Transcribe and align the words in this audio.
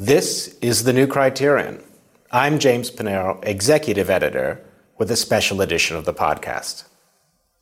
This 0.00 0.56
is 0.62 0.84
the 0.84 0.92
New 0.92 1.08
Criterion. 1.08 1.82
I'm 2.30 2.60
James 2.60 2.88
Panero, 2.88 3.44
executive 3.44 4.08
editor, 4.08 4.64
with 4.96 5.10
a 5.10 5.16
special 5.16 5.60
edition 5.60 5.96
of 5.96 6.04
the 6.04 6.14
podcast. 6.14 6.84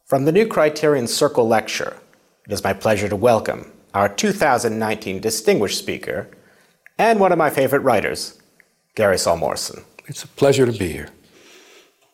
From 0.05 0.27
the 0.27 0.33
New 0.33 0.47
Criterion 0.47 1.07
Circle 1.07 1.49
Lecture, 1.49 1.97
it 2.47 2.53
is 2.53 2.63
my 2.63 2.75
pleasure 2.75 3.09
to 3.09 3.17
welcome 3.17 3.73
our 3.95 4.11
2019 4.11 5.19
distinguished 5.19 5.79
speaker 5.79 6.29
and 6.99 7.19
one 7.19 7.33
of 7.33 7.39
my 7.39 7.49
favorite 7.49 7.81
writers, 7.81 8.39
Gary 8.95 9.17
Saul 9.17 9.39
Morson. 9.39 9.85
It's 10.05 10.25
a 10.25 10.29
pleasure 10.29 10.67
to 10.67 10.79
be 10.79 10.93
here. 10.93 11.09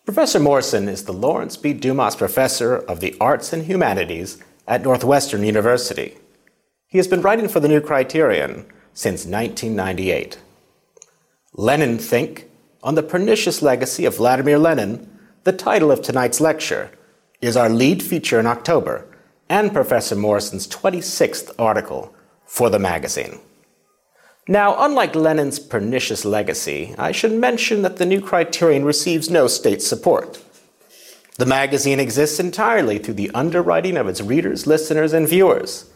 Professor 0.04 0.38
Morson 0.38 0.86
is 0.88 1.02
the 1.02 1.12
Lawrence 1.12 1.56
B. 1.56 1.72
Dumas 1.72 2.14
Professor 2.14 2.76
of 2.76 3.00
the 3.00 3.16
Arts 3.20 3.52
and 3.52 3.64
Humanities 3.64 4.40
at 4.68 4.84
Northwestern 4.84 5.42
University. 5.42 6.16
He 6.86 6.98
has 6.98 7.08
been 7.08 7.22
writing 7.22 7.48
for 7.48 7.58
the 7.58 7.66
New 7.66 7.80
Criterion 7.80 8.66
since 8.94 9.24
1998. 9.24 10.38
Leninthink 11.56 12.44
on 12.82 12.94
the 12.94 13.02
Pernicious 13.02 13.62
Legacy 13.62 14.04
of 14.04 14.16
Vladimir 14.16 14.58
Lenin, 14.58 15.08
the 15.44 15.52
title 15.52 15.90
of 15.90 16.02
tonight's 16.02 16.40
lecture, 16.40 16.90
is 17.40 17.56
our 17.56 17.68
lead 17.68 18.02
feature 18.02 18.40
in 18.40 18.46
October 18.46 19.06
and 19.48 19.72
Professor 19.72 20.16
Morson's 20.16 20.66
26th 20.66 21.50
article 21.58 22.14
for 22.46 22.70
the 22.70 22.78
magazine. 22.78 23.38
Now, 24.48 24.84
unlike 24.84 25.14
Lenin's 25.14 25.60
pernicious 25.60 26.24
legacy, 26.24 26.94
I 26.98 27.12
should 27.12 27.32
mention 27.32 27.82
that 27.82 27.98
the 27.98 28.06
New 28.06 28.20
Criterion 28.20 28.84
receives 28.84 29.30
no 29.30 29.46
state 29.46 29.82
support. 29.82 30.42
The 31.38 31.46
magazine 31.46 32.00
exists 32.00 32.40
entirely 32.40 32.98
through 32.98 33.14
the 33.14 33.30
underwriting 33.34 33.96
of 33.96 34.08
its 34.08 34.20
readers, 34.20 34.66
listeners, 34.66 35.12
and 35.12 35.28
viewers. 35.28 35.88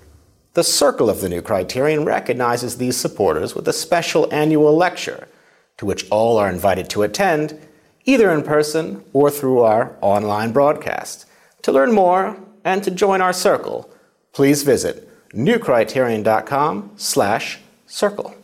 The 0.56 0.65
Circle 0.65 1.10
of 1.10 1.20
the 1.20 1.28
New 1.28 1.42
Criterion 1.42 2.06
recognizes 2.06 2.78
these 2.78 2.97
supporters 2.97 3.55
with 3.55 3.69
a 3.69 3.74
special 3.74 4.27
annual 4.33 4.74
lecture 4.74 5.28
to 5.77 5.84
which 5.84 6.09
all 6.09 6.38
are 6.38 6.48
invited 6.48 6.88
to 6.88 7.02
attend, 7.02 7.60
either 8.06 8.31
in 8.31 8.42
person 8.42 9.05
or 9.12 9.31
through 9.31 9.61
our 9.61 9.94
online 10.00 10.53
broadcast. 10.53 11.27
To 11.61 11.72
learn 11.72 11.92
more 11.92 12.39
and 12.64 12.83
to 12.84 12.91
join 12.91 13.20
our 13.20 13.34
circle, 13.34 13.91
please 14.33 14.62
visit 14.62 15.06
newcriterion.com 15.34 16.92
slash 16.97 17.59
circle. 17.86 18.34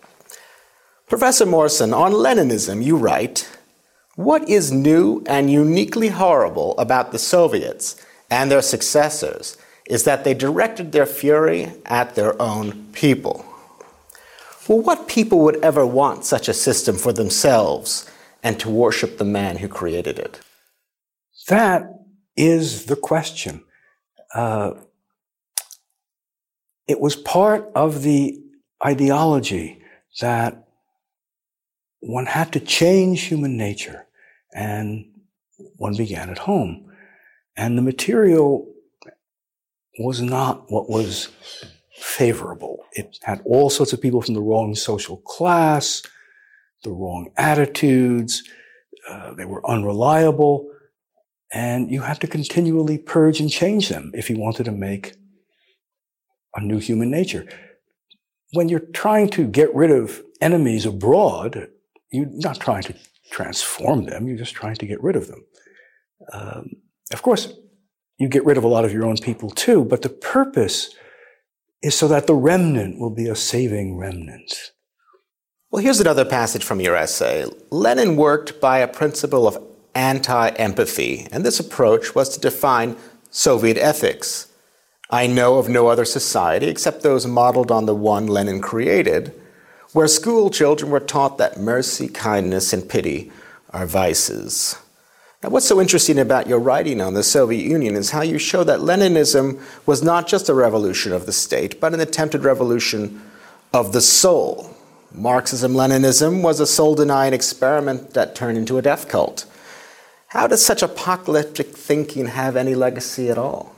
Professor 1.09 1.47
Morson, 1.47 1.95
on 1.95 2.13
Leninism, 2.13 2.85
you 2.85 2.95
write, 2.95 3.49
What 4.17 4.47
is 4.51 4.71
new 4.71 5.25
and 5.27 5.51
uniquely 5.51 6.09
horrible 6.09 6.77
about 6.77 7.13
the 7.13 7.19
Soviets 7.19 7.97
and 8.31 8.51
their 8.51 8.61
successors 8.61 9.57
is 9.93 10.05
that 10.05 10.25
they 10.25 10.33
directed 10.33 10.91
their 10.91 11.05
fury 11.05 11.71
at 11.85 12.15
their 12.15 12.41
own 12.41 12.87
people. 12.93 13.45
Well, 14.67 14.81
what 14.81 15.07
people 15.07 15.41
would 15.41 15.63
ever 15.63 15.85
want 15.87 16.25
such 16.25 16.49
a 16.49 16.55
system 16.55 16.97
for 16.97 17.13
themselves 17.13 18.11
and 18.43 18.59
to 18.61 18.71
worship 18.71 19.19
the 19.19 19.27
man 19.27 19.59
who 19.59 19.69
created 19.69 20.19
it? 20.19 20.41
That 21.49 21.93
is 22.39 22.87
the 22.87 22.97
question. 22.97 23.65
Uh, 24.35 24.71
it 26.89 26.99
was 26.99 27.15
part 27.15 27.71
of 27.75 28.03
the 28.03 28.41
ideology 28.83 29.83
that 30.23 30.69
one 32.01 32.25
had 32.25 32.51
to 32.55 32.61
change 32.61 33.25
human 33.25 33.59
nature, 33.59 34.07
and 34.55 35.05
one 35.77 35.95
began 35.95 36.31
at 36.31 36.39
home. 36.39 36.91
And 37.59 37.77
the 37.77 37.83
material 37.83 38.73
was 39.99 40.21
not 40.21 40.71
what 40.71 40.89
was 40.89 41.29
favorable. 41.97 42.85
It 42.93 43.19
had 43.23 43.43
all 43.45 43.71
sorts 43.71 43.93
of 43.93 44.01
people 44.01 44.23
from 44.23 44.35
the 44.35 44.41
wrong 44.41 44.75
social 44.75 45.19
class, 45.19 46.03
the 46.83 46.91
wrong 46.91 47.31
attitudes, 47.37 48.43
uh, 49.09 49.35
they 49.35 49.45
were 49.45 49.69
unreliable, 49.69 50.71
and 51.53 51.91
you 51.91 52.03
had 52.03 52.21
to 52.21 52.27
continually 52.27 52.99
purge 52.99 53.41
and 53.41 53.51
change 53.51 53.89
them 53.89 54.11
if 54.15 54.31
you 54.31 54.39
wanted 54.39 54.65
to 54.65 54.73
make 54.73 55.15
a 56.55 56.61
new 56.61 56.79
human 56.79 57.11
nature. 57.11 57.47
When 58.53 58.69
you're 58.69 58.81
trying 58.81 59.31
to 59.31 59.47
get 59.47 59.75
rid 59.75 59.91
of 59.91 60.23
enemies 60.41 60.87
abroad, 60.87 61.69
you're 62.11 62.27
not 62.31 62.61
trying 62.61 62.83
to 62.85 62.95
transform 63.31 64.05
them, 64.05 64.29
you're 64.29 64.37
just 64.37 64.55
trying 64.55 64.77
to 64.77 64.87
get 64.87 65.03
rid 65.03 65.17
of 65.17 65.29
them. 65.29 65.45
Um, 66.33 66.71
of 67.13 67.23
course, 67.23 67.53
you 68.23 68.29
get 68.29 68.45
rid 68.45 68.57
of 68.57 68.65
a 68.65 68.69
lot 68.69 68.85
of 68.85 68.93
your 68.93 69.05
own 69.05 69.17
people 69.17 69.51
too, 69.51 69.85
but 69.85 70.03
the 70.03 70.09
purpose 70.09 70.95
is 71.83 71.95
so 71.95 72.07
that 72.09 72.27
the 72.27 72.35
remnant 72.35 72.99
will 72.99 73.11
be 73.11 73.27
a 73.27 73.35
saving 73.35 73.97
remnant. 73.97 74.73
Well, 75.71 75.83
here's 75.83 76.01
another 76.01 76.25
passage 76.25 76.63
from 76.63 76.81
your 76.81 76.95
essay. 76.95 77.47
Lenin 77.71 78.17
worked 78.17 78.61
by 78.61 78.79
a 78.79 78.89
principle 78.89 79.49
of 79.49 79.59
anti 79.95 80.49
empathy, 80.51 81.27
and 81.33 81.45
this 81.45 81.59
approach 81.59 82.15
was 82.15 82.29
to 82.31 82.41
define 82.41 82.97
Soviet 83.31 83.77
ethics. 83.77 84.53
I 85.11 85.27
know 85.27 85.59
of 85.59 85.69
no 85.69 85.89
other 85.89 86.05
society 86.05 86.67
except 86.69 87.03
those 87.03 87.27
modeled 87.27 87.71
on 87.71 87.87
the 87.87 87.95
one 87.95 88.27
Lenin 88.27 88.61
created, 88.61 89.33
where 89.93 90.07
school 90.07 90.49
children 90.49 90.91
were 90.91 91.01
taught 91.01 91.39
that 91.39 91.59
mercy, 91.59 92.09
kindness, 92.09 92.73
and 92.73 92.89
pity 92.89 93.33
are 93.71 93.87
vices. 93.87 94.77
Now, 95.43 95.49
what's 95.49 95.67
so 95.67 95.81
interesting 95.81 96.21
about 96.21 96.47
your 96.47 96.61
writing 96.61 97.01
on 97.01 97.15
the 97.15 97.25
Soviet 97.25 97.67
Union 97.67 97.97
is 97.97 98.11
how 98.11 98.23
you 98.23 98.39
show 98.39 98.63
that 98.63 98.79
Leninism 98.79 99.61
was 99.87 100.01
not 100.01 100.29
just 100.29 100.49
a 100.49 100.55
revolution 100.55 101.13
of 101.13 101.27
the 101.27 101.33
state, 101.33 101.81
but 101.81 101.93
an 101.93 102.01
attempted 102.01 102.45
revolution 102.45 103.21
of 103.73 103.93
the 103.93 104.01
soul. 104.01 104.77
Marxism 105.13 105.73
Leninism 105.73 106.43
was 106.43 106.61
a 106.61 106.67
soul 106.67 106.95
denying 106.95 107.35
experiment 107.35 108.15
that 108.15 108.37
turned 108.37 108.57
into 108.57 108.79
a 108.79 108.83
death 108.83 109.09
cult. 109.09 109.45
How 110.29 110.47
does 110.47 110.65
such 110.65 110.81
apocalyptic 110.81 111.77
thinking 111.77 112.27
have 112.27 112.57
any 112.57 112.77
legacy 112.77 113.29
at 113.29 113.37
all? 113.37 113.75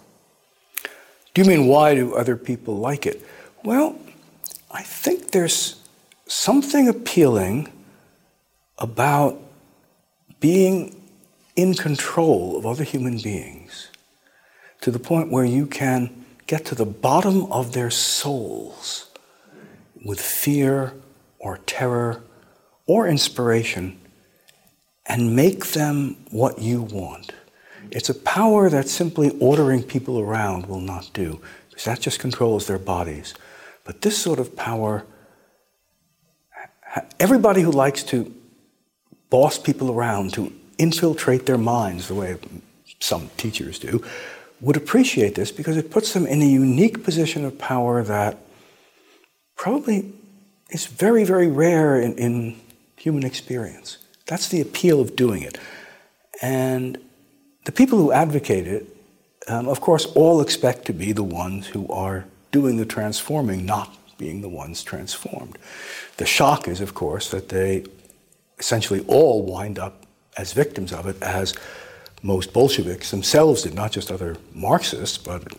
Do 1.33 1.43
you 1.43 1.49
mean 1.49 1.67
why 1.67 1.95
do 1.95 2.15
other 2.15 2.37
people 2.37 2.77
like 2.77 3.07
it? 3.07 3.27
Well, 3.65 3.99
I 4.71 4.83
think 4.83 5.31
there's 5.31 5.81
something 6.27 6.89
appealing 6.89 7.73
about 8.79 9.41
being 10.41 10.95
in 11.57 11.75
control 11.75 12.57
of 12.57 12.67
other 12.67 12.85
human 12.85 13.19
beings 13.19 13.89
to 14.81 14.91
the 14.91 14.99
point 14.99 15.31
where 15.31 15.45
you 15.45 15.67
can 15.67 16.25
get 16.47 16.65
to 16.67 16.75
the 16.75 16.85
bottom 16.85 17.51
of 17.51 17.73
their 17.73 17.91
souls 17.91 19.11
with 20.05 20.21
fear 20.21 20.93
or 21.39 21.59
terror 21.59 22.23
or 22.87 23.09
inspiration 23.09 23.99
and 25.07 25.35
make 25.35 25.67
them 25.67 26.17
what 26.31 26.59
you 26.59 26.83
want. 26.83 27.33
It's 27.91 28.09
a 28.09 28.15
power 28.15 28.69
that 28.71 28.89
simply 28.89 29.31
ordering 29.39 29.83
people 29.83 30.19
around 30.19 30.67
will 30.67 30.81
not 30.81 31.11
do, 31.13 31.41
because 31.69 31.85
that 31.85 32.01
just 32.01 32.19
controls 32.19 32.67
their 32.67 32.79
bodies. 32.79 33.35
But 33.85 34.01
this 34.01 34.19
sort 34.19 34.39
of 34.39 34.57
power, 34.57 35.05
everybody 37.21 37.61
who 37.61 37.71
likes 37.71 38.03
to 38.05 38.35
boss 39.31 39.59
people 39.59 39.91
around, 39.91 40.33
to 40.35 40.53
infiltrate 40.79 41.47
their 41.47 41.59
minds 41.59 42.09
the 42.09 42.15
way 42.15 42.37
some 43.01 43.31
teachers 43.37 43.79
do, 43.79 44.03
would 44.61 44.77
appreciate 44.77 45.35
this 45.35 45.53
because 45.53 45.77
it 45.77 45.91
puts 45.91 46.13
them 46.13 46.27
in 46.27 46.41
a 46.41 46.47
unique 46.47 47.05
position 47.05 47.45
of 47.45 47.59
power 47.59 48.03
that 48.03 48.39
probably 49.57 50.13
is 50.71 50.87
very, 50.87 51.25
very 51.25 51.49
rare 51.49 52.01
in, 52.01 52.15
in 52.15 52.61
human 52.97 53.25
experience. 53.25 53.99
That's 54.27 54.49
the 54.49 54.61
appeal 54.61 55.01
of 55.01 55.17
doing 55.17 55.43
it. 55.43 55.59
And 56.41 56.99
the 57.65 57.73
people 57.73 57.99
who 57.99 58.13
advocate 58.13 58.67
it, 58.67 58.97
um, 59.49 59.69
of 59.69 59.81
course, 59.81 60.07
all 60.07 60.41
expect 60.41 60.87
to 60.87 60.93
be 60.93 61.13
the 61.13 61.23
ones 61.23 61.67
who 61.67 61.87
are 61.89 62.25
doing 62.51 62.77
the 62.77 62.87
transforming, 62.87 63.67
not 63.67 63.95
being 64.17 64.41
the 64.41 64.49
ones 64.49 64.83
transformed. 64.83 65.59
The 66.17 66.27
shock 66.27 66.69
is, 66.69 66.81
of 66.81 66.95
course, 66.95 67.31
that 67.31 67.51
they 67.51 67.85
essentially 68.59 69.05
all 69.07 69.45
wind 69.45 69.79
up 69.79 70.04
as 70.37 70.53
victims 70.53 70.93
of 70.93 71.07
it 71.07 71.21
as 71.23 71.55
most 72.23 72.53
Bolsheviks 72.53 73.11
themselves 73.11 73.63
did, 73.63 73.75
not 73.75 73.93
just 73.93 74.11
other 74.11 74.37
Marxists, 74.55 75.19
but 75.19 75.53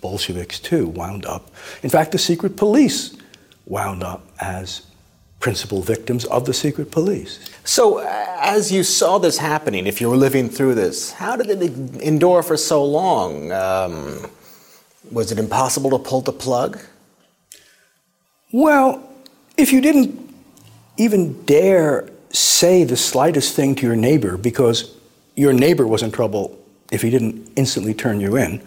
Bolsheviks 0.00 0.58
too 0.58 0.86
wound 0.86 1.26
up. 1.26 1.50
In 1.82 1.90
fact, 1.90 2.12
the 2.12 2.18
secret 2.18 2.56
police 2.56 3.16
wound 3.66 4.02
up 4.02 4.26
as 4.40 4.86
principal 5.40 5.82
victims 5.82 6.24
of 6.24 6.46
the 6.46 6.54
secret 6.54 6.90
police. 6.90 7.38
So, 7.64 7.98
as 7.98 8.72
you 8.72 8.82
saw 8.82 9.18
this 9.18 9.38
happening, 9.38 9.86
if 9.86 10.00
you 10.00 10.08
were 10.08 10.16
living 10.16 10.48
through 10.48 10.74
this, 10.74 11.12
how 11.12 11.36
did 11.36 11.50
it 11.50 12.00
endure 12.00 12.42
for 12.42 12.56
so 12.56 12.84
long? 12.84 13.52
Um, 13.52 14.30
was 15.10 15.32
it 15.32 15.38
impossible 15.38 15.90
to 15.90 15.98
pull 15.98 16.20
the 16.20 16.32
plug? 16.32 16.80
Well, 18.52 19.08
if 19.56 19.72
you 19.72 19.80
didn't 19.80 20.34
even 20.96 21.44
dare 21.44 22.08
say 22.30 22.84
the 22.84 22.96
slightest 22.96 23.54
thing 23.54 23.74
to 23.76 23.86
your 23.86 23.96
neighbor 23.96 24.36
because 24.36 24.96
your 25.34 25.52
neighbor 25.52 25.86
was 25.86 26.02
in 26.02 26.10
trouble 26.10 26.58
if 26.90 27.02
he 27.02 27.10
didn't 27.10 27.50
instantly 27.56 27.94
turn 27.94 28.20
you 28.20 28.36
in. 28.36 28.60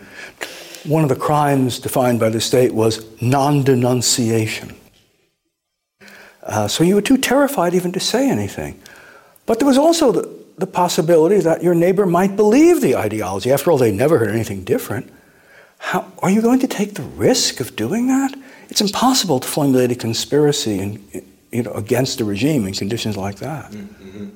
One 0.86 1.04
of 1.04 1.10
the 1.10 1.16
crimes 1.16 1.80
defined 1.80 2.20
by 2.20 2.30
the 2.30 2.40
state 2.40 2.74
was 2.74 3.06
non 3.22 3.64
denunciation. 3.64 4.76
Uh, 6.44 6.68
so 6.68 6.84
you 6.84 6.96
were 6.96 7.02
too 7.02 7.18
terrified 7.18 7.74
even 7.74 7.92
to 7.92 8.00
say 8.00 8.30
anything. 8.30 8.80
But 9.46 9.60
there 9.60 9.68
was 9.68 9.78
also 9.78 10.12
the, 10.12 10.30
the 10.58 10.68
possibility 10.68 11.40
that 11.42 11.64
your 11.64 11.76
neighbor 11.76 12.06
might 12.06 12.36
believe 12.36 12.82
the 12.82 12.96
ideology. 12.96 13.52
After 13.52 13.72
all, 13.72 13.78
they 13.78 13.92
never 13.92 14.18
heard 14.18 14.30
anything 14.30 14.64
different. 14.64 15.12
How, 15.80 16.12
are 16.20 16.30
you 16.30 16.42
going 16.42 16.60
to 16.60 16.68
take 16.68 16.96
the 16.96 17.04
risk 17.04 17.60
of 17.60 17.76
doing 17.76 18.08
that? 18.08 18.34
It's 18.70 18.82
impossible 18.82 19.40
to 19.40 19.48
formulate 19.48 19.92
a 19.92 19.96
conspiracy 19.96 20.80
in, 20.80 21.26
you 21.52 21.64
know, 21.64 21.72
against 21.72 22.18
the 22.18 22.26
regime 22.26 22.68
in 22.68 22.74
conditions 22.74 23.18
like 23.18 23.38
that. 23.38 23.72
Mm-hmm. 23.72 24.30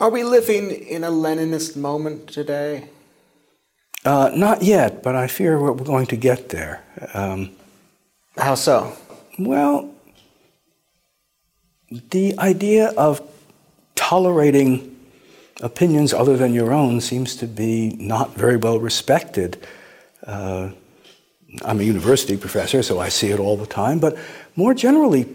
Are 0.00 0.10
we 0.10 0.24
living 0.24 0.70
in 0.70 1.04
a 1.04 1.10
Leninist 1.10 1.76
moment 1.76 2.26
today? 2.26 2.88
Uh, 4.04 4.30
not 4.34 4.62
yet, 4.62 5.02
but 5.02 5.14
I 5.14 5.26
fear 5.26 5.60
we're 5.60 5.74
going 5.74 6.06
to 6.06 6.16
get 6.16 6.48
there. 6.48 6.82
Um, 7.12 7.50
How 8.38 8.54
so? 8.54 8.96
Well, 9.38 9.94
the 11.90 12.38
idea 12.38 12.88
of 12.96 13.20
tolerating 13.94 14.96
opinions 15.60 16.14
other 16.14 16.36
than 16.36 16.54
your 16.54 16.72
own 16.72 17.00
seems 17.00 17.36
to 17.36 17.46
be 17.46 17.90
not 17.98 18.34
very 18.34 18.56
well 18.56 18.80
respected. 18.80 19.66
Uh, 20.26 20.70
I'm 21.62 21.80
a 21.80 21.82
university 21.82 22.36
professor, 22.36 22.82
so 22.82 23.00
I 23.00 23.08
see 23.08 23.30
it 23.30 23.40
all 23.40 23.56
the 23.56 23.66
time, 23.66 23.98
but 23.98 24.16
more 24.60 24.74
generally, 24.74 25.26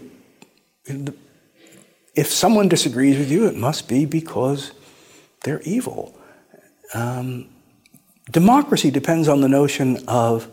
if 2.14 2.28
someone 2.30 2.68
disagrees 2.68 3.18
with 3.18 3.28
you, 3.28 3.48
it 3.48 3.56
must 3.56 3.88
be 3.88 4.06
because 4.06 4.70
they're 5.42 5.60
evil. 5.62 6.16
Um, 6.94 7.48
democracy 8.30 8.92
depends 8.92 9.26
on 9.26 9.40
the 9.40 9.48
notion 9.48 9.98
of 10.06 10.48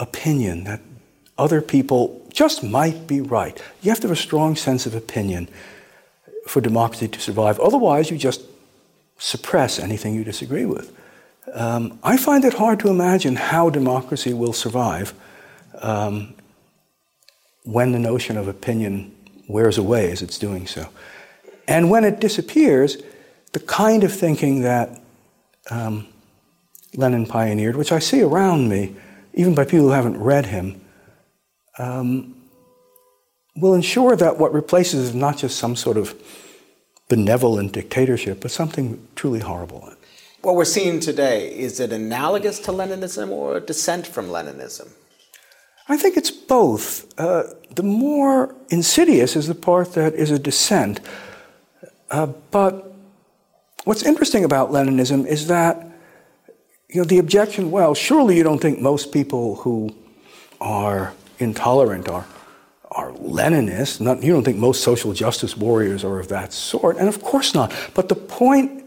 opinion, 0.00 0.64
that 0.64 0.80
other 1.36 1.60
people 1.60 2.26
just 2.32 2.64
might 2.64 3.06
be 3.06 3.20
right. 3.20 3.62
You 3.82 3.90
have 3.90 4.00
to 4.00 4.08
have 4.08 4.16
a 4.16 4.26
strong 4.28 4.56
sense 4.56 4.86
of 4.86 4.94
opinion 4.94 5.48
for 6.46 6.62
democracy 6.62 7.08
to 7.08 7.20
survive. 7.20 7.60
Otherwise, 7.60 8.10
you 8.10 8.16
just 8.16 8.40
suppress 9.18 9.78
anything 9.78 10.14
you 10.14 10.24
disagree 10.24 10.64
with. 10.64 10.96
Um, 11.52 11.98
I 12.02 12.16
find 12.16 12.42
it 12.42 12.54
hard 12.54 12.80
to 12.80 12.88
imagine 12.88 13.36
how 13.36 13.68
democracy 13.68 14.32
will 14.32 14.54
survive 14.54 15.12
um, 15.82 16.34
when 17.64 17.92
the 17.92 17.98
notion 17.98 18.36
of 18.36 18.46
opinion 18.46 19.14
wears 19.48 19.76
away 19.76 20.10
as 20.10 20.22
it's 20.22 20.38
doing 20.38 20.66
so. 20.66 20.88
And 21.66 21.90
when 21.90 22.04
it 22.04 22.20
disappears, 22.20 22.98
the 23.52 23.60
kind 23.60 24.04
of 24.04 24.12
thinking 24.12 24.62
that 24.62 25.00
um, 25.70 26.06
Lenin 26.94 27.26
pioneered, 27.26 27.76
which 27.76 27.92
I 27.92 27.98
see 27.98 28.22
around 28.22 28.68
me, 28.68 28.94
even 29.32 29.54
by 29.54 29.64
people 29.64 29.86
who 29.86 29.90
haven't 29.90 30.18
read 30.18 30.46
him, 30.46 30.80
um, 31.78 32.36
will 33.56 33.74
ensure 33.74 34.16
that 34.16 34.38
what 34.38 34.52
replaces 34.52 35.08
is 35.08 35.14
not 35.14 35.38
just 35.38 35.58
some 35.58 35.76
sort 35.76 35.96
of 35.96 36.14
benevolent 37.08 37.72
dictatorship, 37.72 38.40
but 38.40 38.50
something 38.50 39.06
truly 39.16 39.40
horrible. 39.40 39.92
What 40.42 40.56
we're 40.56 40.64
seeing 40.64 41.00
today, 41.00 41.48
is 41.56 41.80
it 41.80 41.92
analogous 41.92 42.58
to 42.60 42.72
Leninism 42.72 43.30
or 43.30 43.56
a 43.56 43.60
descent 43.60 44.06
from 44.06 44.28
Leninism? 44.28 44.90
I 45.88 45.96
think 45.96 46.16
it's 46.16 46.30
both. 46.30 47.12
Uh, 47.18 47.44
the 47.74 47.82
more 47.82 48.54
insidious 48.68 49.36
is 49.36 49.46
the 49.46 49.54
part 49.54 49.94
that 49.94 50.14
is 50.14 50.30
a 50.30 50.38
dissent. 50.38 51.00
Uh, 52.10 52.26
but 52.50 52.94
what's 53.84 54.02
interesting 54.02 54.44
about 54.44 54.70
Leninism 54.70 55.26
is 55.26 55.48
that 55.48 55.90
you 56.88 57.00
know, 57.00 57.04
the 57.04 57.18
objection, 57.18 57.70
well, 57.70 57.94
surely 57.94 58.36
you 58.36 58.44
don't 58.44 58.60
think 58.60 58.80
most 58.80 59.12
people 59.12 59.56
who 59.56 59.94
are 60.60 61.12
intolerant 61.38 62.08
are, 62.08 62.24
are 62.90 63.10
Leninists. 63.12 64.00
Not, 64.00 64.22
you 64.22 64.32
don't 64.32 64.44
think 64.44 64.58
most 64.58 64.82
social 64.82 65.12
justice 65.12 65.56
warriors 65.56 66.04
are 66.04 66.20
of 66.20 66.28
that 66.28 66.52
sort. 66.52 66.96
And 66.96 67.08
of 67.08 67.20
course 67.20 67.52
not. 67.52 67.72
But 67.94 68.08
the 68.08 68.14
point, 68.14 68.84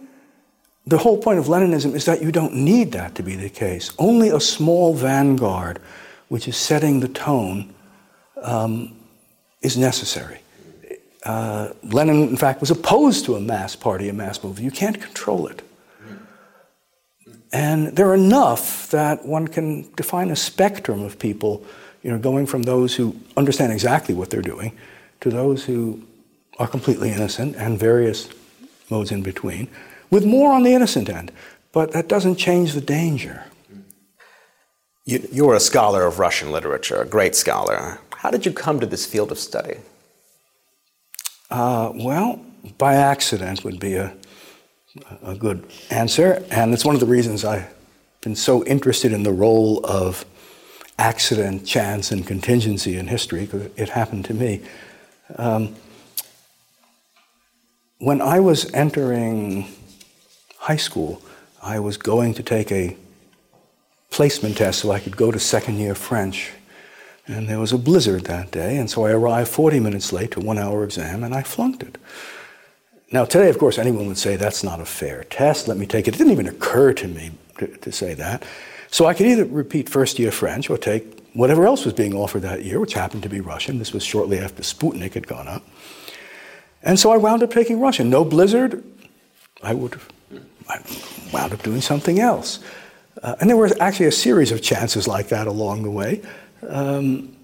the 0.85 0.97
whole 0.97 1.17
point 1.17 1.37
of 1.37 1.45
Leninism 1.45 1.93
is 1.93 2.05
that 2.05 2.21
you 2.21 2.31
don't 2.31 2.53
need 2.53 2.93
that 2.93 3.13
to 3.15 3.23
be 3.23 3.35
the 3.35 3.49
case. 3.49 3.91
Only 3.99 4.29
a 4.29 4.39
small 4.39 4.93
vanguard, 4.93 5.81
which 6.29 6.47
is 6.47 6.57
setting 6.57 6.99
the 6.99 7.07
tone, 7.07 7.73
um, 8.41 8.95
is 9.61 9.77
necessary. 9.77 10.39
Uh, 11.23 11.73
Lenin, 11.83 12.29
in 12.29 12.37
fact, 12.37 12.61
was 12.61 12.71
opposed 12.71 13.25
to 13.25 13.35
a 13.35 13.41
mass 13.41 13.75
party, 13.75 14.07
a 14.07 14.13
mass 14.13 14.43
movement. 14.43 14.63
You 14.63 14.71
can't 14.71 15.01
control 15.01 15.47
it. 15.47 15.61
And 17.51 17.95
there 17.95 18.07
are 18.09 18.15
enough 18.15 18.89
that 18.91 19.25
one 19.25 19.47
can 19.47 19.89
define 19.95 20.31
a 20.31 20.35
spectrum 20.35 21.01
of 21.03 21.17
people 21.17 21.65
you 22.03 22.11
know, 22.11 22.17
going 22.17 22.45
from 22.45 22.63
those 22.63 22.95
who 22.95 23.15
understand 23.35 23.71
exactly 23.71 24.13
what 24.13 24.29
they're 24.29 24.41
doing 24.41 24.77
to 25.21 25.29
those 25.29 25.65
who 25.65 26.01
are 26.59 26.67
completely 26.67 27.11
innocent 27.11 27.55
and 27.55 27.79
various 27.79 28.29
modes 28.89 29.11
in 29.11 29.21
between, 29.21 29.67
with 30.09 30.25
more 30.25 30.53
on 30.53 30.63
the 30.63 30.73
innocent 30.73 31.09
end. 31.09 31.31
But 31.71 31.91
that 31.91 32.07
doesn't 32.07 32.35
change 32.35 32.73
the 32.73 32.81
danger. 32.81 33.45
You, 35.07 35.25
you 35.31 35.53
a 35.53 35.59
scholar 35.61 36.05
of 36.05 36.19
Russian 36.19 36.51
literature, 36.51 37.01
a 37.01 37.05
great 37.05 37.33
scholar. 37.33 37.99
How 38.17 38.29
did 38.29 38.45
you 38.45 38.51
come 38.51 38.81
to 38.81 38.85
this 38.85 39.05
field 39.05 39.31
of 39.31 39.39
study? 39.39 39.77
Uh, 41.49 41.93
well, 41.95 42.41
by 42.77 42.95
accident 42.95 43.63
would 43.63 43.79
be 43.79 43.95
a, 43.95 44.13
a 45.23 45.33
good 45.33 45.65
answer. 45.89 46.43
And 46.51 46.73
it's 46.73 46.83
one 46.83 46.93
of 46.93 46.99
the 46.99 47.07
reasons 47.07 47.45
I've 47.45 47.73
been 48.19 48.35
so 48.35 48.65
interested 48.65 49.13
in 49.13 49.23
the 49.23 49.31
role 49.31 49.79
of 49.85 50.25
accident, 50.99 51.65
chance, 51.65 52.11
and 52.11 52.27
contingency 52.27 52.97
in 52.97 53.07
history, 53.07 53.45
because 53.45 53.69
it 53.77 53.87
happened 53.87 54.25
to 54.25 54.33
me. 54.33 54.61
Um, 55.37 55.73
when 57.99 58.21
I 58.21 58.41
was 58.41 58.69
entering 58.73 59.69
high 60.57 60.75
school, 60.75 61.21
I 61.63 61.79
was 61.79 61.95
going 61.95 62.33
to 62.33 62.43
take 62.43 62.73
a 62.73 62.97
placement 64.17 64.57
test 64.57 64.79
so 64.79 64.89
I 64.89 64.99
could 64.99 65.15
go 65.15 65.31
to 65.31 65.37
second 65.37 65.77
year 65.77 65.93
French. 65.93 66.51
And 67.27 67.47
there 67.47 67.59
was 67.59 67.71
a 67.71 67.77
blizzard 67.77 68.23
that 68.23 68.49
day, 68.49 68.77
and 68.77 68.89
so 68.89 69.05
I 69.05 69.11
arrived 69.11 69.47
40 69.47 69.79
minutes 69.79 70.11
late 70.11 70.31
to 70.31 70.39
one 70.39 70.57
hour 70.57 70.83
exam, 70.83 71.23
and 71.23 71.35
I 71.35 71.43
flunked 71.43 71.83
it. 71.83 71.99
Now, 73.11 73.25
today, 73.25 73.47
of 73.47 73.59
course, 73.59 73.77
anyone 73.77 74.07
would 74.07 74.17
say 74.17 74.35
that's 74.35 74.63
not 74.63 74.79
a 74.79 74.85
fair 74.85 75.23
test. 75.25 75.67
Let 75.67 75.77
me 75.77 75.85
take 75.85 76.07
it. 76.07 76.15
It 76.15 76.17
didn't 76.17 76.33
even 76.33 76.47
occur 76.47 76.93
to 76.93 77.07
me 77.07 77.29
to, 77.59 77.67
to 77.67 77.91
say 77.91 78.15
that. 78.15 78.43
So 78.89 79.05
I 79.05 79.13
could 79.13 79.27
either 79.27 79.45
repeat 79.45 79.87
first 79.87 80.17
year 80.17 80.31
French 80.31 80.67
or 80.67 80.79
take 80.79 81.29
whatever 81.33 81.67
else 81.67 81.85
was 81.85 81.93
being 81.93 82.15
offered 82.15 82.41
that 82.41 82.65
year, 82.65 82.79
which 82.79 82.93
happened 82.93 83.21
to 83.21 83.29
be 83.29 83.39
Russian. 83.39 83.77
This 83.77 83.93
was 83.93 84.03
shortly 84.03 84.39
after 84.39 84.63
Sputnik 84.63 85.13
had 85.13 85.27
gone 85.27 85.47
up. 85.47 85.63
And 86.81 86.99
so 86.99 87.11
I 87.11 87.17
wound 87.17 87.43
up 87.43 87.51
taking 87.51 87.79
Russian. 87.79 88.09
No 88.09 88.25
blizzard, 88.25 88.83
I 89.61 89.75
would 89.75 89.93
have 89.93 90.09
I 90.67 90.81
wound 91.31 91.53
up 91.53 91.61
doing 91.61 91.81
something 91.81 92.19
else. 92.19 92.59
Uh, 93.23 93.35
and 93.39 93.49
there 93.49 93.57
were 93.57 93.69
actually 93.79 94.05
a 94.05 94.11
series 94.11 94.51
of 94.51 94.61
chances 94.61 95.07
like 95.07 95.29
that 95.29 95.47
along 95.47 95.83
the 95.83 95.91
way. 95.91 96.21
Um, 96.67 97.35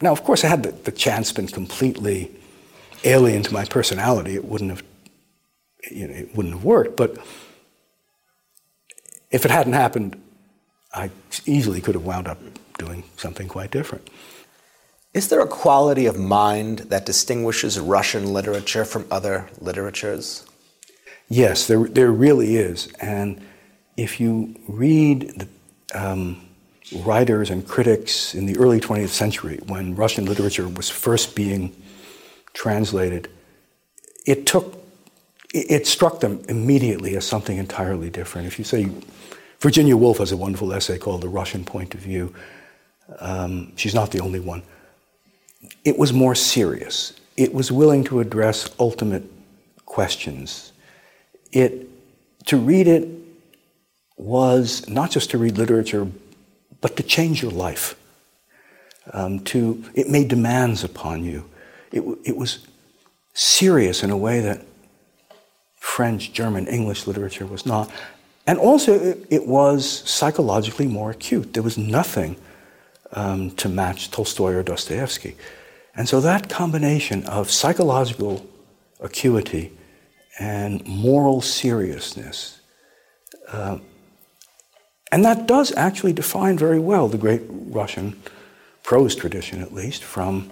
now, 0.00 0.12
of 0.12 0.22
course, 0.24 0.42
had 0.42 0.62
the, 0.62 0.72
the 0.72 0.92
chance 0.92 1.32
been 1.32 1.46
completely 1.46 2.30
alien 3.04 3.42
to 3.42 3.52
my 3.52 3.64
personality, 3.64 4.34
it 4.34 4.44
wouldn't 4.44 4.70
have, 4.70 4.82
you 5.90 6.08
know, 6.08 6.14
it 6.14 6.34
wouldn't 6.34 6.54
have 6.54 6.64
worked. 6.64 6.96
But 6.96 7.16
if 9.30 9.44
it 9.44 9.50
hadn't 9.50 9.74
happened, 9.74 10.20
I 10.92 11.10
easily 11.44 11.80
could 11.80 11.94
have 11.94 12.04
wound 12.04 12.26
up 12.26 12.38
doing 12.78 13.04
something 13.16 13.48
quite 13.48 13.70
different. 13.70 14.08
Is 15.14 15.28
there 15.28 15.40
a 15.40 15.46
quality 15.46 16.06
of 16.06 16.18
mind 16.18 16.80
that 16.90 17.06
distinguishes 17.06 17.80
Russian 17.80 18.32
literature 18.32 18.84
from 18.84 19.06
other 19.10 19.48
literatures? 19.60 20.44
Yes, 21.28 21.66
there, 21.66 21.84
there 21.88 22.12
really 22.12 22.56
is. 22.56 22.88
And 23.00 23.40
if 23.96 24.20
you 24.20 24.54
read 24.68 25.30
the 25.38 25.48
um, 25.98 26.40
writers 27.04 27.50
and 27.50 27.66
critics 27.66 28.34
in 28.34 28.46
the 28.46 28.56
early 28.58 28.80
20th 28.80 29.08
century, 29.08 29.58
when 29.66 29.94
Russian 29.94 30.26
literature 30.26 30.68
was 30.68 30.88
first 30.90 31.34
being 31.34 31.74
translated, 32.52 33.28
it 34.26 34.46
took 34.46 34.74
it 35.54 35.86
struck 35.86 36.20
them 36.20 36.42
immediately 36.50 37.16
as 37.16 37.26
something 37.26 37.56
entirely 37.56 38.10
different. 38.10 38.46
If 38.46 38.58
you 38.58 38.64
say 38.64 38.90
Virginia 39.60 39.96
Woolf 39.96 40.18
has 40.18 40.32
a 40.32 40.36
wonderful 40.36 40.72
essay 40.72 40.98
called 40.98 41.22
The 41.22 41.28
Russian 41.28 41.64
Point 41.64 41.94
of 41.94 42.00
View. 42.00 42.34
Um, 43.20 43.72
she's 43.76 43.94
not 43.94 44.10
the 44.10 44.20
only 44.20 44.40
one. 44.40 44.62
It 45.84 45.98
was 45.98 46.12
more 46.12 46.34
serious. 46.34 47.18
It 47.36 47.54
was 47.54 47.72
willing 47.72 48.04
to 48.04 48.20
address 48.20 48.68
ultimate 48.78 49.24
questions. 49.86 50.72
It, 51.52 51.88
to 52.46 52.58
read 52.58 52.86
it 52.86 53.08
was 54.16 54.88
not 54.88 55.10
just 55.10 55.30
to 55.30 55.38
read 55.38 55.58
literature, 55.58 56.08
but 56.80 56.96
to 56.96 57.02
change 57.02 57.42
your 57.42 57.52
life. 57.52 57.96
Um, 59.12 59.40
to, 59.40 59.84
it 59.94 60.08
made 60.08 60.28
demands 60.28 60.82
upon 60.82 61.24
you. 61.24 61.48
It, 61.92 62.02
it 62.24 62.36
was 62.36 62.66
serious 63.34 64.02
in 64.02 64.10
a 64.10 64.16
way 64.16 64.40
that 64.40 64.62
French, 65.78 66.32
German, 66.32 66.66
English 66.66 67.06
literature 67.06 67.46
was 67.46 67.64
not. 67.64 67.90
And 68.46 68.58
also, 68.58 68.94
it, 68.94 69.26
it 69.30 69.46
was 69.46 69.86
psychologically 70.08 70.86
more 70.86 71.10
acute. 71.10 71.54
There 71.54 71.62
was 71.62 71.78
nothing 71.78 72.36
um, 73.12 73.52
to 73.52 73.68
match 73.68 74.10
Tolstoy 74.10 74.52
or 74.54 74.62
Dostoevsky. 74.62 75.36
And 75.94 76.08
so 76.08 76.20
that 76.20 76.48
combination 76.48 77.24
of 77.24 77.50
psychological 77.50 78.46
acuity 79.00 79.72
and 80.38 80.86
moral 80.86 81.40
seriousness, 81.40 82.60
uh, 83.48 83.78
and 85.12 85.24
that 85.24 85.46
does 85.46 85.72
actually 85.76 86.12
define 86.12 86.58
very 86.58 86.78
well 86.78 87.08
the 87.08 87.18
great 87.18 87.42
Russian 87.48 88.20
prose 88.82 89.14
tradition, 89.14 89.62
at 89.62 89.72
least, 89.72 90.02
from 90.02 90.50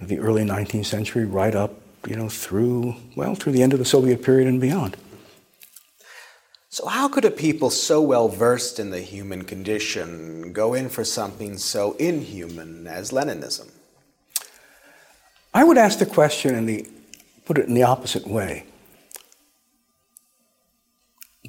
the 0.00 0.18
early 0.18 0.44
19th 0.44 0.86
century 0.86 1.24
right 1.24 1.54
up, 1.54 1.72
you 2.06 2.16
know, 2.16 2.28
through, 2.28 2.94
well, 3.16 3.34
through 3.34 3.52
the 3.52 3.62
end 3.62 3.72
of 3.72 3.78
the 3.78 3.84
Soviet 3.84 4.22
period 4.22 4.48
and 4.48 4.60
beyond. 4.60 4.96
So, 6.70 6.86
how 6.86 7.08
could 7.08 7.24
a 7.24 7.30
people 7.30 7.70
so 7.70 8.00
well 8.00 8.28
versed 8.28 8.78
in 8.78 8.90
the 8.90 9.00
human 9.00 9.44
condition 9.44 10.52
go 10.52 10.74
in 10.74 10.88
for 10.88 11.02
something 11.02 11.58
so 11.58 11.92
inhuman 11.94 12.86
as 12.86 13.10
Leninism? 13.10 13.70
I 15.52 15.64
would 15.64 15.78
ask 15.78 15.98
the 15.98 16.06
question 16.06 16.54
and 16.54 16.86
put 17.46 17.58
it 17.58 17.66
in 17.66 17.74
the 17.74 17.82
opposite 17.82 18.26
way. 18.26 18.64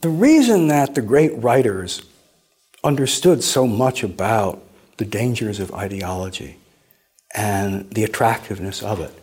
The 0.01 0.09
reason 0.09 0.69
that 0.69 0.95
the 0.95 1.01
great 1.01 1.31
writers 1.43 2.03
understood 2.83 3.43
so 3.43 3.67
much 3.67 4.01
about 4.03 4.63
the 4.97 5.03
dangers 5.03 5.59
of 5.59 5.73
ideology 5.73 6.57
and 7.35 7.89
the 7.91 8.05
attractiveness 8.05 8.81
of 8.81 9.01
it 9.01 9.13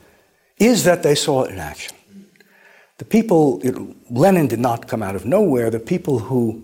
is 0.59 0.85
that 0.85 1.02
they 1.02 1.14
saw 1.14 1.45
it 1.45 1.52
in 1.52 1.59
action. 1.59 1.97
The 2.99 3.06
people, 3.06 3.62
Lenin 4.11 4.49
did 4.49 4.59
not 4.59 4.87
come 4.87 5.02
out 5.02 5.16
of 5.16 5.25
nowhere. 5.25 5.71
The 5.71 5.80
people 5.80 6.18
who, 6.18 6.62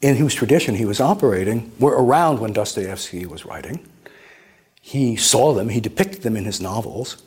in 0.00 0.16
whose 0.16 0.34
tradition 0.34 0.76
he 0.76 0.86
was 0.86 1.00
operating, 1.00 1.72
were 1.78 1.92
around 1.92 2.40
when 2.40 2.52
Dostoevsky 2.54 3.26
was 3.26 3.44
writing. 3.44 3.86
He 4.80 5.16
saw 5.16 5.52
them, 5.52 5.68
he 5.68 5.80
depicted 5.80 6.22
them 6.22 6.36
in 6.36 6.44
his 6.44 6.60
novels. 6.60 7.22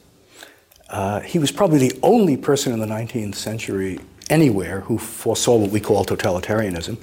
Uh, 0.90 1.20
he 1.20 1.38
was 1.38 1.52
probably 1.52 1.78
the 1.78 2.00
only 2.02 2.36
person 2.36 2.74
in 2.74 2.80
the 2.80 2.88
19th 2.88 3.36
century 3.36 4.00
anywhere 4.30 4.82
who 4.82 4.98
foresaw 4.98 5.58
what 5.58 5.72
we 5.72 5.80
call 5.80 6.06
totalitarianism 6.06 6.98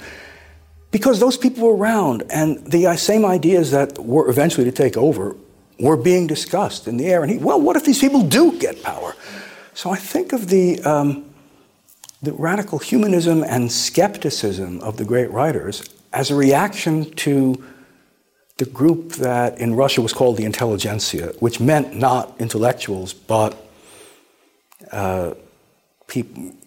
because 0.91 1.21
those 1.21 1.37
people 1.37 1.69
were 1.69 1.77
around 1.77 2.23
and 2.31 2.65
the 2.71 2.97
same 2.97 3.25
ideas 3.25 3.71
that 3.71 3.99
were 3.99 4.29
eventually 4.31 4.65
to 4.65 4.73
take 4.73 4.97
over 4.97 5.37
were 5.79 5.97
being 5.97 6.27
discussed 6.27 6.89
in 6.89 6.97
the 6.97 7.07
air. 7.07 7.23
And 7.23 7.31
he, 7.31 7.39
well, 7.39 7.61
what 7.61 7.77
if 7.77 7.85
these 7.85 7.99
people 7.99 8.23
do 8.23 8.59
get 8.59 8.83
power? 8.83 9.15
So 9.75 9.91
I 9.91 9.97
think 9.97 10.33
of 10.33 10.49
the, 10.49 10.81
um, 10.85 11.27
the 12.23 12.33
radical 12.33 12.79
humanism 12.79 13.45
and 13.45 13.71
skepticism 13.71 14.81
of 14.81 14.97
the 14.97 15.05
great 15.05 15.31
writers 15.31 15.85
as 16.13 16.31
a 16.31 16.35
reaction 16.35 17.11
to 17.17 17.63
the 18.57 18.65
group 18.65 19.13
that 19.17 19.59
in 19.59 19.75
Russia 19.75 20.01
was 20.01 20.15
called 20.15 20.39
the 20.39 20.45
intelligentsia, 20.45 21.35
which 21.41 21.61
meant 21.61 21.95
not 21.95 22.35
intellectuals, 22.39 23.13
but 23.13 23.55
uh, 24.93 25.35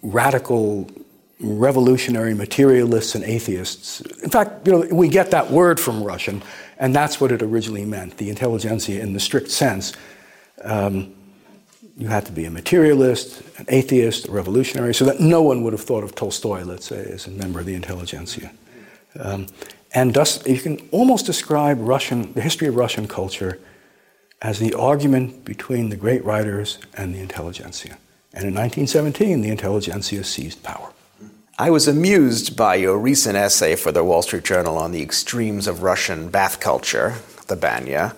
radical 0.01 0.89
revolutionary 1.39 2.33
materialists 2.33 3.15
and 3.15 3.23
atheists. 3.23 4.01
In 4.23 4.29
fact, 4.29 4.67
you 4.67 4.73
know, 4.73 4.87
we 4.91 5.07
get 5.07 5.31
that 5.31 5.49
word 5.49 5.79
from 5.79 6.03
Russian, 6.03 6.43
and 6.77 6.93
that's 6.93 7.21
what 7.21 7.31
it 7.31 7.41
originally 7.41 7.85
meant, 7.85 8.17
the 8.17 8.29
intelligentsia 8.29 9.01
in 9.01 9.13
the 9.13 9.19
strict 9.19 9.49
sense. 9.49 9.93
Um, 10.63 11.15
you 11.97 12.07
had 12.07 12.25
to 12.25 12.31
be 12.31 12.45
a 12.45 12.51
materialist, 12.51 13.41
an 13.57 13.65
atheist, 13.67 14.27
a 14.27 14.31
revolutionary, 14.31 14.93
so 14.93 15.05
that 15.05 15.19
no 15.19 15.41
one 15.41 15.63
would 15.63 15.73
have 15.73 15.81
thought 15.81 16.03
of 16.03 16.15
Tolstoy, 16.15 16.63
let's 16.63 16.85
say, 16.85 17.03
as 17.11 17.27
a 17.27 17.31
member 17.31 17.59
of 17.59 17.65
the 17.65 17.75
intelligentsia. 17.75 18.51
Um, 19.19 19.47
and 19.93 20.13
thus, 20.13 20.45
you 20.45 20.59
can 20.59 20.87
almost 20.91 21.25
describe 21.25 21.77
Russian, 21.79 22.33
the 22.33 22.41
history 22.41 22.67
of 22.67 22.75
Russian 22.75 23.07
culture 23.07 23.59
as 24.41 24.59
the 24.59 24.73
argument 24.73 25.43
between 25.43 25.89
the 25.89 25.97
great 25.97 26.23
writers 26.23 26.79
and 26.95 27.13
the 27.13 27.19
intelligentsia. 27.19 27.97
And 28.33 28.45
in 28.45 28.53
1917, 28.53 29.41
the 29.41 29.49
intelligentsia 29.49 30.23
seized 30.23 30.61
power. 30.63 30.91
I 31.57 31.71
was 31.71 31.87
amused 31.87 32.55
by 32.55 32.75
your 32.75 32.97
recent 32.97 33.35
essay 33.35 33.75
for 33.75 33.91
the 33.91 34.03
Wall 34.03 34.21
Street 34.21 34.43
Journal 34.45 34.77
on 34.77 34.91
the 34.91 35.01
extremes 35.01 35.67
of 35.67 35.83
Russian 35.83 36.29
bath 36.29 36.59
culture, 36.59 37.15
the 37.47 37.55
banya. 37.55 38.15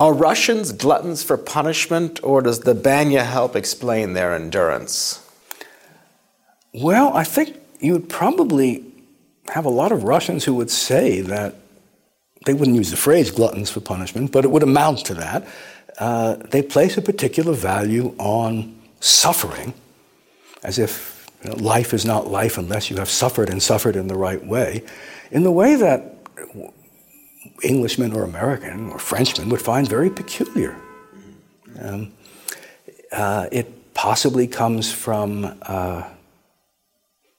Are 0.00 0.12
Russians 0.12 0.72
gluttons 0.72 1.22
for 1.22 1.36
punishment, 1.36 2.20
or 2.22 2.42
does 2.42 2.60
the 2.60 2.74
banya 2.74 3.24
help 3.24 3.54
explain 3.54 4.14
their 4.14 4.34
endurance? 4.34 5.24
Well, 6.72 7.12
I 7.14 7.24
think 7.24 7.56
you 7.80 7.92
would 7.92 8.08
probably 8.08 8.84
have 9.48 9.64
a 9.64 9.70
lot 9.70 9.92
of 9.92 10.04
Russians 10.04 10.44
who 10.44 10.54
would 10.54 10.70
say 10.70 11.20
that 11.20 11.54
they 12.46 12.54
wouldn't 12.54 12.76
use 12.76 12.90
the 12.90 12.96
phrase 12.96 13.30
gluttons 13.30 13.70
for 13.70 13.80
punishment, 13.80 14.32
but 14.32 14.44
it 14.44 14.50
would 14.50 14.62
amount 14.62 15.04
to 15.06 15.14
that. 15.14 15.46
Uh, 15.98 16.36
they 16.36 16.62
place 16.62 16.96
a 16.96 17.02
particular 17.02 17.52
value 17.52 18.14
on 18.18 18.77
suffering, 19.00 19.74
as 20.62 20.78
if 20.78 21.26
you 21.42 21.50
know, 21.50 21.56
life 21.56 21.94
is 21.94 22.04
not 22.04 22.28
life 22.28 22.58
unless 22.58 22.90
you 22.90 22.96
have 22.96 23.08
suffered 23.08 23.48
and 23.48 23.62
suffered 23.62 23.96
in 23.96 24.08
the 24.08 24.16
right 24.16 24.44
way, 24.44 24.84
in 25.30 25.42
the 25.42 25.50
way 25.50 25.76
that 25.76 26.16
Englishmen 27.64 28.12
or 28.12 28.24
American 28.24 28.90
or 28.90 28.98
Frenchmen 28.98 29.48
would 29.48 29.62
find 29.62 29.88
very 29.88 30.10
peculiar. 30.10 30.76
Um, 31.80 32.12
uh, 33.12 33.46
it 33.52 33.94
possibly 33.94 34.46
comes 34.46 34.92
from 34.92 35.58
uh, 35.62 36.08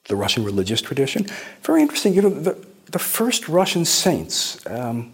the 0.08 0.16
Russian 0.16 0.44
religious 0.44 0.82
tradition. 0.82 1.26
Very 1.62 1.82
interesting. 1.82 2.14
You 2.14 2.22
know, 2.22 2.30
the, 2.30 2.66
the 2.90 2.98
first 2.98 3.48
Russian 3.48 3.84
saints, 3.84 4.64
um, 4.66 5.12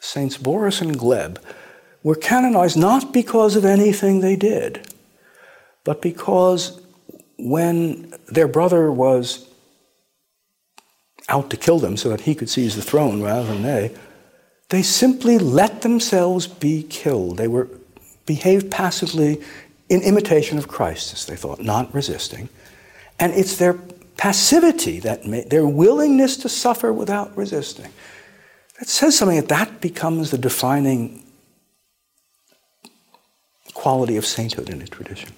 Saints 0.00 0.36
Boris 0.36 0.80
and 0.80 0.98
Gleb, 0.98 1.38
were 2.02 2.14
canonized 2.14 2.76
not 2.76 3.12
because 3.12 3.56
of 3.56 3.64
anything 3.64 4.20
they 4.20 4.36
did, 4.36 4.86
but 5.84 6.00
because 6.00 6.80
when 7.38 8.14
their 8.26 8.48
brother 8.48 8.90
was 8.90 9.48
out 11.28 11.50
to 11.50 11.56
kill 11.56 11.78
them 11.78 11.96
so 11.96 12.08
that 12.08 12.22
he 12.22 12.34
could 12.34 12.48
seize 12.48 12.74
the 12.76 12.82
throne 12.82 13.22
rather 13.22 13.46
than 13.46 13.62
they, 13.62 13.94
they 14.70 14.82
simply 14.82 15.38
let 15.38 15.82
themselves 15.82 16.46
be 16.46 16.82
killed. 16.84 17.36
They 17.36 17.48
were 17.48 17.68
behaved 18.26 18.70
passively 18.70 19.42
in 19.88 20.02
imitation 20.02 20.58
of 20.58 20.68
Christ, 20.68 21.14
as 21.14 21.26
they 21.26 21.36
thought, 21.36 21.62
not 21.62 21.92
resisting. 21.94 22.48
And 23.18 23.32
it's 23.32 23.56
their 23.56 23.74
passivity 24.16 25.00
that 25.00 25.22
their 25.48 25.66
willingness 25.66 26.36
to 26.38 26.48
suffer 26.48 26.92
without 26.92 27.36
resisting. 27.36 27.90
That 28.78 28.88
says 28.88 29.16
something 29.16 29.38
that 29.40 29.48
that 29.48 29.80
becomes 29.80 30.30
the 30.30 30.38
defining 30.38 31.24
quality 33.82 34.16
of 34.16 34.26
sainthood 34.26 34.68
in 34.68 34.82
a 34.82 34.86
tradition. 34.86 35.30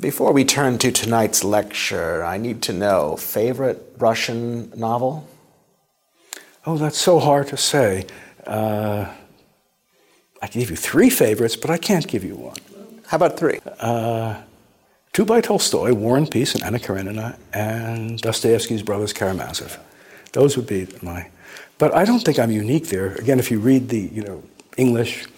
Before 0.00 0.32
we 0.32 0.44
turn 0.44 0.78
to 0.78 0.90
tonight's 0.90 1.44
lecture, 1.44 2.24
I 2.24 2.38
need 2.38 2.60
to 2.62 2.72
know 2.72 3.16
favorite 3.16 3.78
Russian 3.98 4.72
novel? 4.76 5.28
Oh, 6.66 6.76
that's 6.76 6.98
so 6.98 7.20
hard 7.20 7.46
to 7.48 7.56
say. 7.56 8.06
Uh, 8.46 9.06
I 10.42 10.46
can 10.48 10.60
give 10.60 10.70
you 10.70 10.76
three 10.90 11.08
favorites, 11.08 11.54
but 11.54 11.70
I 11.70 11.78
can't 11.78 12.08
give 12.08 12.24
you 12.24 12.34
one. 12.34 12.56
How 13.06 13.16
about 13.16 13.38
three? 13.38 13.60
Uh, 13.78 14.42
two 15.12 15.24
by 15.24 15.40
Tolstoy, 15.40 15.92
War 15.92 16.16
and 16.16 16.28
Peace 16.28 16.56
and 16.56 16.64
Anna 16.64 16.80
Karenina, 16.80 17.38
and 17.52 18.20
Dostoevsky's 18.20 18.82
Brothers 18.82 19.12
Karamazov. 19.12 19.78
Those 20.32 20.56
would 20.56 20.66
be 20.66 20.88
my. 21.00 21.30
But 21.78 21.94
I 21.94 22.04
don't 22.04 22.24
think 22.24 22.38
I'm 22.40 22.50
unique 22.50 22.88
there. 22.88 23.14
Again, 23.22 23.38
if 23.38 23.50
you 23.52 23.60
read 23.60 23.88
the 23.88 24.00
you 24.16 24.22
know 24.22 24.42
English 24.76 25.28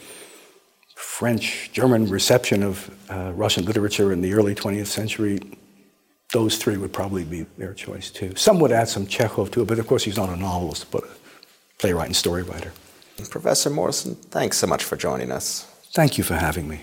French, 1.23 1.71
German 1.73 2.09
reception 2.09 2.65
of 2.65 2.91
uh, 3.09 3.31
Russian 3.37 3.65
literature 3.65 4.13
in 4.13 4.23
the 4.23 4.35
early 4.35 4.57
20th 4.57 4.89
century, 4.89 5.39
those 6.33 6.57
three 6.57 6.77
would 6.77 6.93
probably 6.93 7.23
be 7.23 7.47
their 7.59 7.73
choice 7.75 8.11
too. 8.11 8.35
Some 8.35 8.59
would 8.59 8.73
add 8.73 8.89
some 8.89 9.07
Chekhov 9.07 9.53
to 9.53 9.63
it, 9.63 9.69
but 9.69 9.79
of 9.79 9.87
course 9.87 10.03
he's 10.03 10.17
not 10.17 10.31
a 10.31 10.37
novelist, 10.37 10.91
but 10.91 11.05
a 11.05 11.11
playwright 11.79 12.09
and 12.09 12.17
story 12.17 12.43
writer. 12.43 12.73
Professor 13.31 13.71
Morson, 13.71 14.17
thanks 14.17 14.57
so 14.57 14.67
much 14.67 14.83
for 14.83 14.97
joining 14.97 15.31
us. 15.31 15.63
Thank 15.93 16.19
you 16.19 16.25
for 16.25 16.35
having 16.35 16.67
me. 16.67 16.81